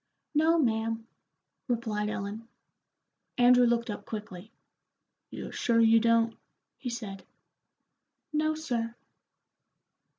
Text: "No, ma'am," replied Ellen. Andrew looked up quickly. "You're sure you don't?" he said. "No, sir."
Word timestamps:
"No, 0.33 0.57
ma'am," 0.57 1.05
replied 1.67 2.09
Ellen. 2.09 2.47
Andrew 3.37 3.67
looked 3.67 3.91
up 3.91 4.03
quickly. 4.03 4.51
"You're 5.29 5.51
sure 5.51 5.79
you 5.79 5.99
don't?" 5.99 6.35
he 6.79 6.89
said. 6.89 7.23
"No, 8.33 8.55
sir." 8.55 8.95